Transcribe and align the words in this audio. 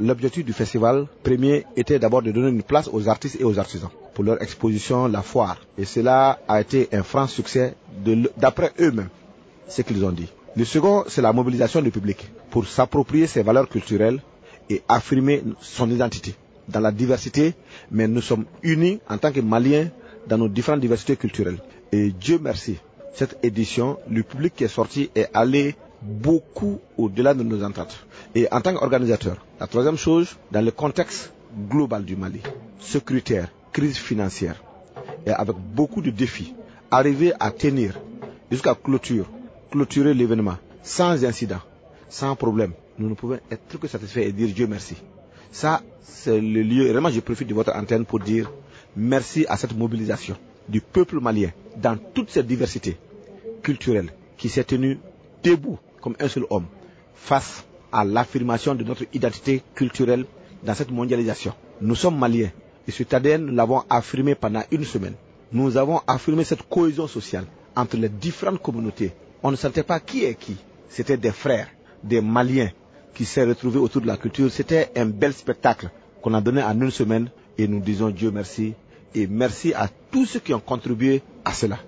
l'objectif 0.00 0.44
du 0.44 0.52
festival 0.52 1.06
premier 1.22 1.64
était 1.76 1.98
d'abord 1.98 2.22
de 2.22 2.32
donner 2.32 2.48
une 2.48 2.62
place 2.62 2.88
aux 2.92 3.08
artistes 3.08 3.36
et 3.40 3.44
aux 3.44 3.58
artisans 3.58 3.90
pour 4.14 4.24
leur 4.24 4.42
exposition, 4.42 5.06
la 5.06 5.22
foire. 5.22 5.58
Et 5.78 5.84
cela 5.84 6.40
a 6.48 6.60
été 6.60 6.88
un 6.92 7.02
franc 7.02 7.26
succès 7.26 7.74
d'après 8.36 8.72
eux-mêmes, 8.80 9.08
ce 9.68 9.82
qu'ils 9.82 10.04
ont 10.04 10.10
dit. 10.12 10.28
Le 10.56 10.64
second, 10.64 11.04
c'est 11.06 11.22
la 11.22 11.32
mobilisation 11.32 11.80
du 11.80 11.90
public 11.90 12.28
pour 12.50 12.66
s'approprier 12.66 13.26
ses 13.26 13.42
valeurs 13.42 13.68
culturelles 13.68 14.20
et 14.68 14.82
affirmer 14.88 15.42
son 15.60 15.90
identité 15.90 16.34
dans 16.68 16.80
la 16.80 16.92
diversité, 16.92 17.54
mais 17.90 18.08
nous 18.08 18.20
sommes 18.20 18.46
unis 18.62 19.00
en 19.08 19.18
tant 19.18 19.32
que 19.32 19.40
Maliens 19.40 19.88
dans 20.26 20.38
nos 20.38 20.48
différentes 20.48 20.80
diversités 20.80 21.16
culturelles. 21.16 21.58
Et 21.92 22.10
Dieu 22.10 22.38
merci, 22.42 22.76
cette 23.14 23.38
édition, 23.44 23.98
le 24.08 24.22
public 24.22 24.54
qui 24.54 24.64
est 24.64 24.68
sorti 24.68 25.10
est 25.14 25.28
allé 25.34 25.74
beaucoup 26.02 26.80
au-delà 26.96 27.34
de 27.34 27.42
nos 27.42 27.62
ententes. 27.62 28.06
Et 28.34 28.48
en 28.50 28.60
tant 28.60 28.74
qu'organisateur, 28.74 29.36
la 29.58 29.66
troisième 29.66 29.96
chose, 29.96 30.36
dans 30.50 30.64
le 30.64 30.70
contexte 30.70 31.32
global 31.68 32.04
du 32.04 32.16
Mali, 32.16 32.40
sécuritaire, 32.78 33.48
crise 33.72 33.96
financière, 33.96 34.62
et 35.26 35.30
avec 35.30 35.56
beaucoup 35.56 36.00
de 36.02 36.10
défis, 36.10 36.54
arriver 36.90 37.32
à 37.38 37.50
tenir 37.50 37.98
jusqu'à 38.50 38.74
clôture, 38.74 39.26
clôturer 39.70 40.14
l'événement 40.14 40.56
sans 40.82 41.24
incident, 41.24 41.60
sans 42.08 42.34
problème, 42.34 42.72
nous 42.98 43.08
ne 43.08 43.14
pouvons 43.14 43.38
être 43.50 43.78
que 43.78 43.86
satisfaits 43.86 44.20
et 44.20 44.32
dire 44.32 44.48
Dieu 44.54 44.66
merci. 44.66 44.96
Ça, 45.52 45.82
c'est 46.02 46.40
le 46.40 46.62
lieu, 46.62 46.86
et 46.86 46.92
vraiment 46.92 47.10
je 47.10 47.20
profite 47.20 47.48
de 47.48 47.54
votre 47.54 47.74
antenne 47.74 48.04
pour 48.04 48.20
dire 48.20 48.50
merci 48.96 49.46
à 49.48 49.56
cette 49.56 49.76
mobilisation 49.76 50.36
du 50.68 50.80
peuple 50.80 51.20
malien 51.20 51.50
dans 51.76 51.96
toute 51.96 52.30
cette 52.30 52.46
diversité 52.46 52.96
culturelle 53.62 54.12
qui 54.36 54.48
s'est 54.48 54.64
tenue 54.64 54.98
debout 55.42 55.78
comme 56.00 56.16
un 56.20 56.28
seul 56.28 56.44
homme 56.50 56.66
face 57.14 57.64
à 57.92 58.04
l'affirmation 58.04 58.74
de 58.74 58.84
notre 58.84 59.04
identité 59.12 59.62
culturelle 59.74 60.24
dans 60.62 60.74
cette 60.74 60.90
mondialisation. 60.90 61.52
Nous 61.80 61.94
sommes 61.94 62.18
maliens 62.18 62.50
et 62.86 62.90
ce 62.90 63.02
ADN, 63.14 63.46
nous 63.46 63.54
l'avons 63.54 63.82
affirmé 63.88 64.34
pendant 64.34 64.62
une 64.70 64.84
semaine. 64.84 65.14
Nous 65.52 65.76
avons 65.76 66.00
affirmé 66.06 66.44
cette 66.44 66.68
cohésion 66.68 67.06
sociale 67.06 67.44
entre 67.76 67.96
les 67.96 68.08
différentes 68.08 68.62
communautés. 68.62 69.12
On 69.42 69.50
ne 69.50 69.56
sentait 69.56 69.82
pas 69.82 70.00
qui 70.00 70.24
est 70.24 70.34
qui. 70.34 70.56
C'était 70.88 71.16
des 71.16 71.32
frères, 71.32 71.68
des 72.02 72.20
Maliens 72.20 72.70
qui 73.14 73.24
s'est 73.24 73.44
retrouvé 73.44 73.78
autour 73.78 74.02
de 74.02 74.06
la 74.06 74.16
culture. 74.16 74.50
C'était 74.50 74.90
un 74.96 75.06
bel 75.06 75.32
spectacle 75.32 75.90
qu'on 76.22 76.34
a 76.34 76.40
donné 76.40 76.62
en 76.62 76.80
une 76.80 76.90
semaine 76.90 77.30
et 77.58 77.66
nous 77.68 77.80
disons 77.80 78.10
Dieu 78.10 78.30
merci 78.30 78.74
et 79.14 79.26
merci 79.26 79.72
à 79.74 79.88
tous 80.10 80.26
ceux 80.26 80.40
qui 80.40 80.54
ont 80.54 80.60
contribué 80.60 81.22
à 81.44 81.52
cela. 81.52 81.78